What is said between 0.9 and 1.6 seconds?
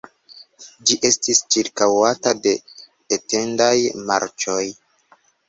Ĝi estis